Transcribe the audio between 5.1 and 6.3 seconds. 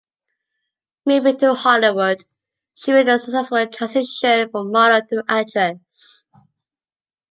to actress.